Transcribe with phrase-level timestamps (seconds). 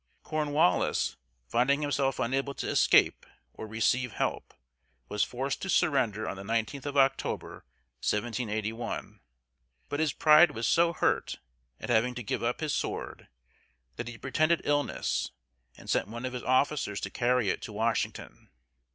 [0.23, 1.15] Cornwallis,
[1.47, 4.51] finding himself unable to escape or receive help,
[5.09, 7.63] was forced to surrender on the 19th of October,
[8.01, 9.19] 1781.
[9.89, 11.37] But his pride was so hurt
[11.79, 13.27] at having to give up his sword,
[13.97, 15.29] that he pretended illness,
[15.77, 18.49] and sent one of his officers to carry it to Washington.